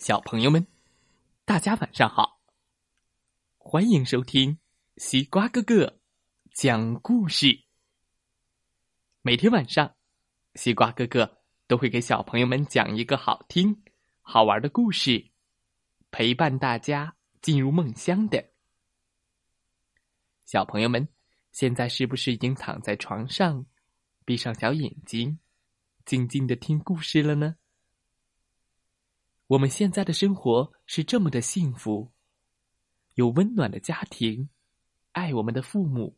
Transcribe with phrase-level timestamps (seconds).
[0.00, 0.66] 小朋友们，
[1.44, 2.40] 大家晚上好！
[3.58, 4.58] 欢迎收听
[4.96, 6.00] 西瓜哥哥
[6.54, 7.64] 讲故事。
[9.20, 9.94] 每天晚上，
[10.54, 13.82] 西瓜哥哥都会给小朋友们讲一个好听、
[14.22, 15.32] 好玩的故事，
[16.10, 18.42] 陪伴大家进入梦乡的。
[20.46, 21.06] 小朋友们，
[21.52, 23.66] 现在是不是已经躺在床上，
[24.24, 25.38] 闭上小眼睛，
[26.06, 27.56] 静静的听故事了呢？
[29.50, 32.12] 我们现在的生活是这么的幸福，
[33.14, 34.48] 有温暖的家庭，
[35.10, 36.16] 爱我们的父母，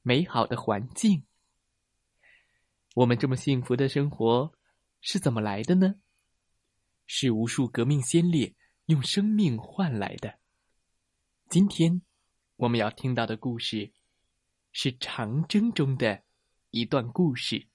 [0.00, 1.26] 美好的环境。
[2.94, 4.50] 我们这么幸福的生活
[5.02, 5.96] 是怎么来的呢？
[7.06, 8.54] 是无数革命先烈
[8.86, 10.38] 用生命换来的。
[11.50, 12.00] 今天
[12.56, 13.92] 我们要听到的故事，
[14.72, 16.22] 是长征中的
[16.70, 17.68] 一段故事。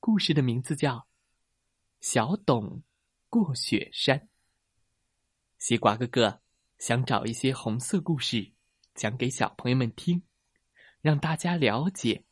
[0.00, 0.96] 故事的名字叫
[2.02, 2.64] 《小董》。
[3.30, 4.26] 过雪山，
[5.58, 6.40] 西瓜哥哥
[6.78, 8.52] 想找一些红色故事
[8.94, 10.22] 讲给小朋友们听，
[11.02, 12.24] 让大家了解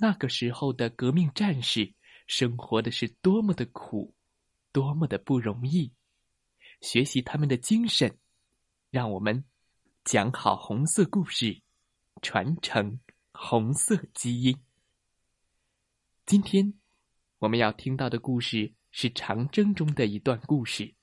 [0.00, 1.92] 那个时候的革命战士
[2.26, 4.14] 生活的是多么的苦，
[4.72, 5.92] 多么的不容易。
[6.80, 8.18] 学习他们的精神，
[8.90, 9.44] 让我们
[10.04, 11.60] 讲好红色故事，
[12.22, 12.98] 传承
[13.32, 14.58] 红色基因。
[16.24, 16.72] 今天
[17.40, 18.72] 我们要听到的故事。
[18.96, 20.94] 是长征中的一段故事，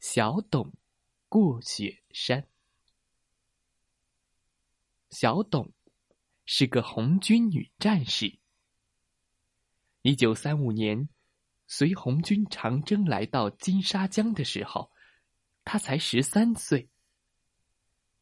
[0.00, 0.72] 小董
[1.28, 2.44] 过雪山。
[5.10, 5.72] 小董
[6.44, 8.36] 是个红军女战士。
[10.02, 11.08] 一九三五年，
[11.68, 14.90] 随红军长征来到金沙江的时候，
[15.64, 16.90] 她才十三岁，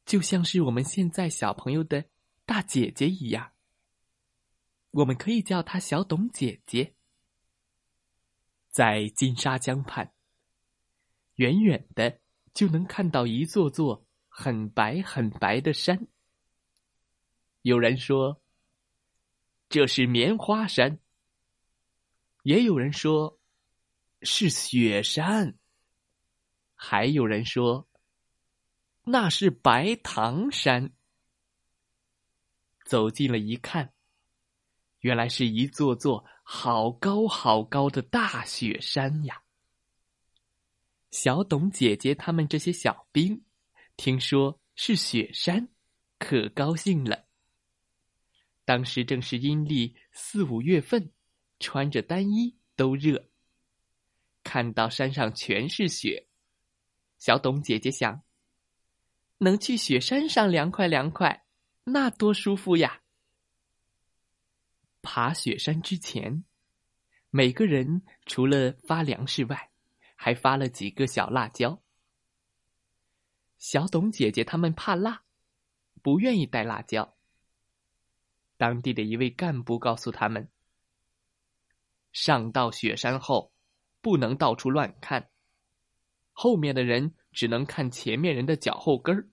[0.05, 2.05] 就像是我们现在小朋友的
[2.45, 3.53] 大姐姐一样。
[4.91, 6.95] 我们可以叫她小董姐姐。
[8.70, 10.12] 在金沙江畔，
[11.34, 12.20] 远远的
[12.55, 16.06] 就能看到一座座很白很白的山。
[17.62, 18.41] 有人说
[19.68, 21.01] 这是棉花山，
[22.42, 23.39] 也有人说
[24.23, 25.58] 是雪山，
[26.74, 27.89] 还有人说
[29.05, 30.92] 那是白糖山。
[32.84, 33.92] 走近了一看。
[35.01, 39.42] 原来是一座座好高好高的大雪山呀！
[41.11, 43.45] 小董姐姐他们这些小兵，
[43.98, 45.69] 听说是雪山，
[46.19, 47.27] 可高兴了。
[48.64, 51.13] 当时正是阴历四五月份，
[51.61, 53.29] 穿着单衣都热。
[54.42, 56.29] 看到山上全是雪，
[57.19, 58.23] 小董姐姐想：
[59.37, 61.45] 能去雪山上凉快凉快，
[61.85, 63.03] 那多舒服呀！
[65.11, 66.45] 爬雪山之前，
[67.30, 69.70] 每个人除了发粮食外，
[70.14, 71.83] 还发了几个小辣椒。
[73.57, 75.23] 小董姐姐他们怕辣，
[76.02, 77.17] 不愿意带辣椒。
[78.58, 80.51] 当地的一位干部告诉他们：
[82.13, 83.51] 上到雪山后，
[84.02, 85.30] 不能到处乱看，
[86.35, 89.27] 后面的人只能看前面人的脚后跟儿。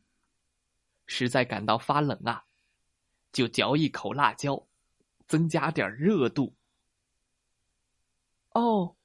[1.06, 2.46] 实在感到发冷啊，
[3.34, 4.66] 就嚼一口辣椒。
[5.28, 6.56] 增加点热度。
[8.52, 8.96] 哦，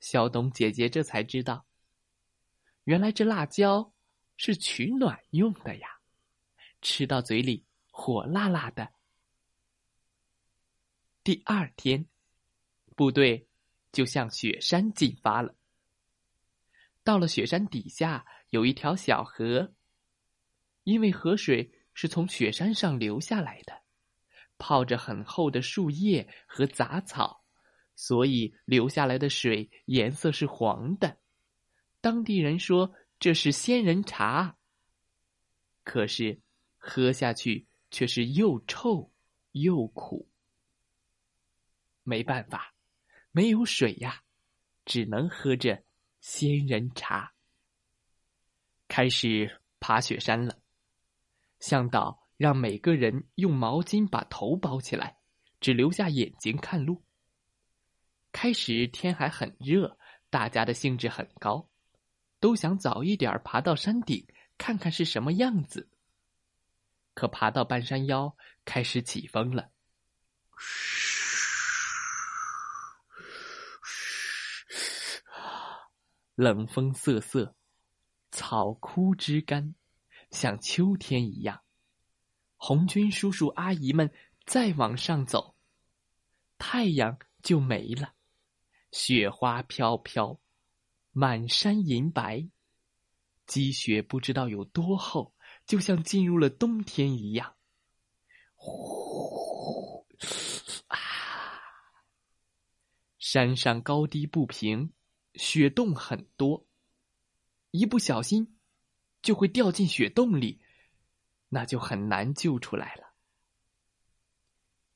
[0.00, 1.66] 小董姐姐这才知道，
[2.84, 3.92] 原来这辣椒
[4.36, 5.88] 是取暖用的呀，
[6.82, 8.92] 吃到嘴里火辣辣的。
[11.22, 12.06] 第二天，
[12.94, 13.48] 部队
[13.92, 15.54] 就向雪山进发了。
[17.02, 19.74] 到了雪山底下，有一条小河，
[20.82, 23.83] 因为河水是从雪山上流下来的。
[24.66, 27.44] 泡着很厚的树叶和杂草，
[27.94, 31.18] 所以流下来的水颜色是黄的。
[32.00, 34.56] 当地人说这是仙人茶，
[35.82, 36.40] 可是
[36.78, 39.12] 喝下去却是又臭
[39.52, 40.30] 又苦。
[42.02, 42.74] 没办法，
[43.32, 44.22] 没有水呀，
[44.86, 45.84] 只能喝着
[46.20, 47.34] 仙人茶。
[48.88, 50.58] 开始爬雪山了，
[51.60, 52.23] 向导。
[52.36, 55.18] 让每个人用毛巾把头包起来，
[55.60, 57.04] 只留下眼睛看路。
[58.32, 59.98] 开始天还很热，
[60.28, 61.70] 大家的兴致很高，
[62.40, 64.26] 都想早一点爬到山顶
[64.58, 65.88] 看看是什么样子。
[67.14, 69.70] 可爬到半山腰，开始起风了，
[76.34, 77.54] 冷风瑟瑟，
[78.32, 79.76] 草枯枝干，
[80.32, 81.63] 像秋天一样。
[82.66, 84.10] 红军叔叔阿姨们
[84.46, 85.54] 再往上走，
[86.56, 88.14] 太阳就没了，
[88.90, 90.40] 雪花飘飘，
[91.12, 92.48] 满山银白，
[93.44, 95.34] 积雪不知道有多厚，
[95.66, 97.54] 就像进入了冬天一样。
[98.54, 100.06] 呼
[100.86, 100.98] 啊！
[103.18, 104.90] 山上高低不平，
[105.34, 106.66] 雪洞很多，
[107.72, 108.56] 一不小心
[109.20, 110.62] 就会掉进雪洞里，
[111.54, 113.14] 那就很难救出来了。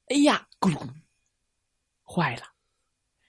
[0.06, 0.92] 哎呀，咕噜！
[2.02, 2.52] 坏了，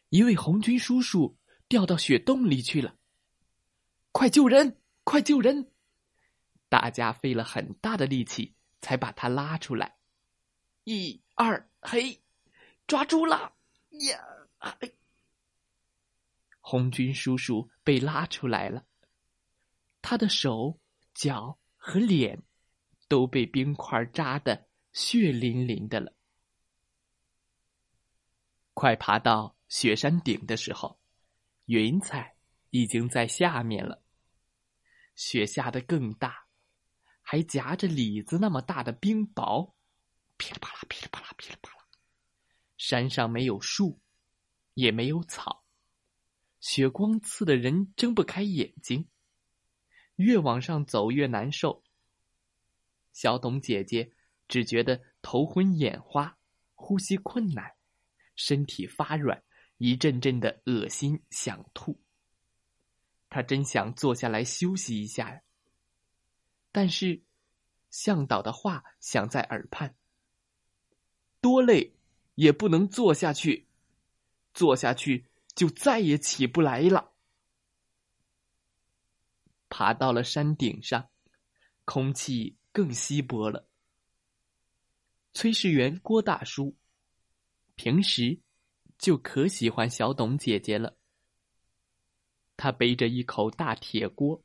[0.09, 1.37] 一位红军叔叔
[1.67, 2.95] 掉到雪洞里去了。
[4.11, 4.81] 快救人！
[5.03, 5.71] 快救人！
[6.69, 9.99] 大家费了很大的力气才把他拉出来。
[10.85, 12.23] 一二，嘿，
[12.87, 13.53] 抓住了！
[14.07, 14.25] 呀，
[16.61, 18.87] 红军叔叔被拉出来了，
[20.01, 20.79] 他的手、
[21.13, 22.41] 脚和脸
[23.09, 26.15] 都被冰块扎得血淋淋的了。
[28.73, 31.01] 快爬到雪山顶的时候，
[31.65, 32.37] 云彩
[32.69, 34.01] 已经在下面了。
[35.15, 36.45] 雪下的更大，
[37.21, 39.73] 还夹着李子那么大的冰雹，
[40.37, 41.85] 噼里啪啦，噼里啪啦，噼里啪啦。
[42.77, 43.99] 山上没有树，
[44.75, 45.65] 也没有草，
[46.61, 49.09] 雪光刺得人睁不开眼睛。
[50.15, 51.83] 越往上走越难受。
[53.13, 54.11] 小董姐姐
[54.47, 56.37] 只觉得头昏眼花，
[56.75, 57.73] 呼吸困难。
[58.35, 59.43] 身体发软，
[59.77, 61.99] 一阵阵的恶心，想吐。
[63.29, 65.43] 她真想坐下来休息一下，
[66.71, 67.21] 但是
[67.89, 69.95] 向导的话响在耳畔：
[71.41, 71.95] 多累
[72.35, 73.67] 也不能坐下去，
[74.53, 77.11] 坐下去就再也起不来了。
[79.67, 81.09] 爬到了山顶上，
[81.83, 83.67] 空气更稀薄了。
[85.33, 86.75] 炊事员郭大叔。
[87.75, 88.37] 平时
[88.97, 90.97] 就可喜欢小董姐姐了。
[92.57, 94.43] 他背着一口大铁锅，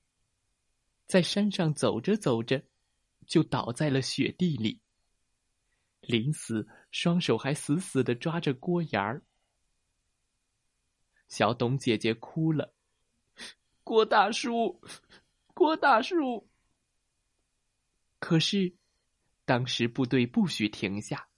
[1.04, 2.62] 在山上走着走着，
[3.26, 4.80] 就倒在了雪地里。
[6.00, 9.24] 临死，双手还死死的抓着锅沿儿。
[11.26, 12.72] 小董姐姐哭了
[13.82, 14.80] ：“郭大叔，
[15.54, 16.48] 郭大叔！”
[18.24, 18.74] 可是，
[19.44, 21.28] 当时部队不许停下。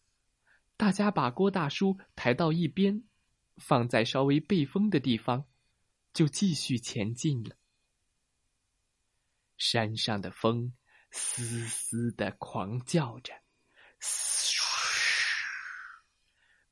[0.77, 3.03] 大家把郭大叔抬到一边，
[3.57, 5.47] 放在稍微背风的地方，
[6.13, 7.57] 就继续前进了。
[9.59, 10.75] 山上的风
[11.11, 13.33] 嘶嘶的狂叫着，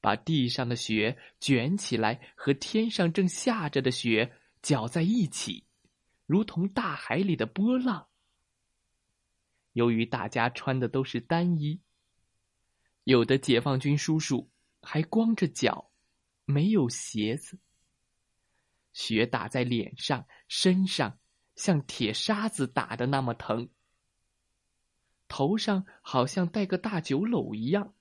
[0.01, 5.67] 把地上的雪卷起来，和天上正下着的雪搅在一起，
[6.25, 8.07] 如同大海里的波浪。
[9.75, 11.81] 由于大家穿的都是单衣。
[13.05, 14.51] 有的解放军叔叔
[14.81, 15.91] 还光着脚，
[16.47, 17.59] 没有鞋子。
[18.95, 21.19] 雪打在脸上、身上，
[21.57, 23.69] 像铁沙子打的那么疼。
[25.29, 27.95] 头上好像戴个大酒篓一样，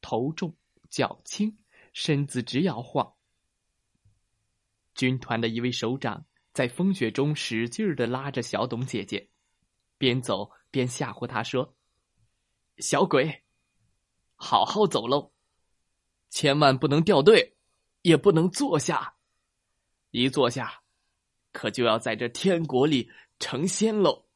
[0.00, 0.56] 头重
[0.88, 1.58] 脚轻，
[1.92, 3.14] 身子直摇晃。
[4.94, 9.28] 军团的一位首长在风雪中使劲的拉着小董姐姐，
[9.98, 11.74] 边走边吓唬他说
[12.78, 13.42] ：“小鬼。”
[14.38, 15.32] 好好走喽，
[16.28, 17.56] 千万不能掉队，
[18.02, 19.16] 也不能坐下。
[20.10, 20.82] 一坐下，
[21.52, 24.26] 可就要在这天国里成仙喽。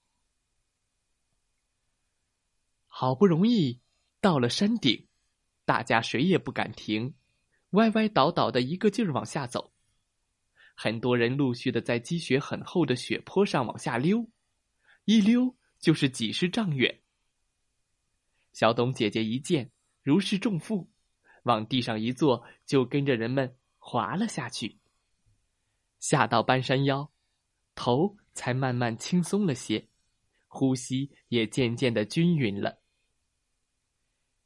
[2.86, 3.80] 好不容易
[4.22, 5.06] 到了山顶，
[5.66, 7.14] 大家谁也不敢停，
[7.72, 9.74] 歪歪倒倒的一个劲儿往下走。
[10.74, 14.26] 很多人陆续的在积雪很厚的雪坡上往下溜，
[15.04, 17.00] 一溜就是几十丈远。
[18.52, 19.70] 小董姐姐一见。
[20.02, 20.90] 如释重负，
[21.42, 24.78] 往地上一坐，就跟着人们滑了下去。
[25.98, 27.12] 下到半山腰，
[27.74, 29.90] 头才慢慢轻松了些，
[30.48, 32.80] 呼吸也渐渐的均匀了。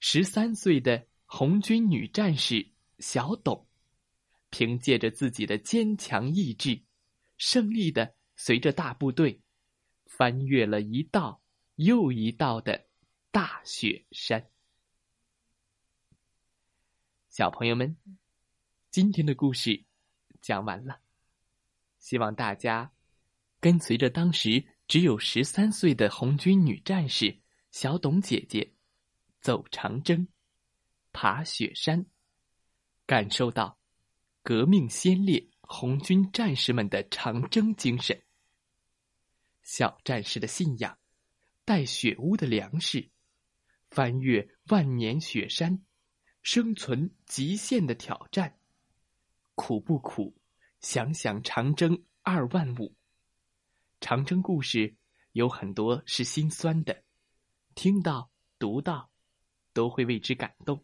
[0.00, 3.68] 十三岁的红军女战士小董，
[4.50, 6.82] 凭借着自己的坚强意志，
[7.38, 9.40] 胜利的随着大部队
[10.16, 11.42] 翻越了一道
[11.74, 12.86] 又一道的
[13.32, 14.48] 大雪山。
[17.28, 17.96] 小朋友们，
[18.92, 19.84] 今天的故事
[20.40, 21.00] 讲完了。
[21.98, 22.92] 希望大家
[23.58, 27.36] 跟随着当时只有十三岁的红军女战士
[27.72, 28.72] 小董姐姐
[29.40, 30.28] 走长征、
[31.12, 32.06] 爬雪山，
[33.04, 33.76] 感受到
[34.44, 38.22] 革命先烈红军战士们的长征精神。
[39.64, 40.96] 小战士的信仰，
[41.64, 43.10] 带雪屋的粮食，
[43.90, 45.82] 翻越万年雪山。
[46.42, 48.58] 生存极限的挑战，
[49.54, 50.36] 苦不苦？
[50.80, 52.94] 想想长征二万五。
[53.98, 54.94] 长征故事
[55.32, 57.02] 有很多是心酸的，
[57.74, 59.10] 听到、读到，
[59.72, 60.76] 都会为之感动；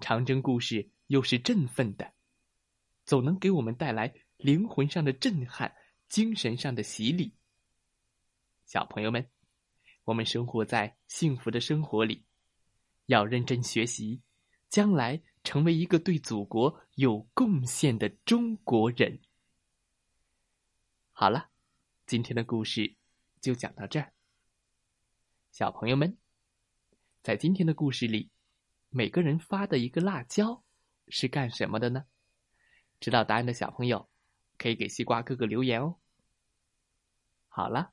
[0.00, 2.12] 长征故事又是振奋的，
[3.06, 5.74] 总能给我们带来灵魂上的震撼、
[6.10, 7.34] 精神上的洗礼。
[8.72, 9.28] 小朋友们，
[10.04, 12.24] 我们生活在幸福的生活里，
[13.04, 14.22] 要认真学习，
[14.70, 19.20] 将来成为一个对祖国有贡献的中国人。
[21.12, 21.50] 好了，
[22.06, 22.96] 今天的故事
[23.42, 24.14] 就讲到这儿。
[25.50, 26.16] 小朋友们，
[27.22, 28.30] 在今天的故事里，
[28.88, 30.64] 每个人发的一个辣椒
[31.08, 32.06] 是干什么的呢？
[33.00, 34.08] 知道答案的小朋友，
[34.56, 35.98] 可以给西瓜哥哥留言哦。
[37.48, 37.92] 好了。